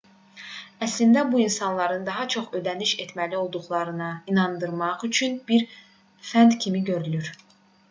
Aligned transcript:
əslində 0.85 1.23
bu 1.33 1.41
insanları 1.43 1.97
daha 2.07 2.25
çox 2.35 2.47
ödəniş 2.61 2.95
etməli 3.05 3.37
olduqlarına 3.41 4.09
inandırmaq 4.35 5.07
üçün 5.11 5.39
bir 5.53 5.69
fənd 6.33 6.61
kimi 6.67 6.85
görünür 6.91 7.33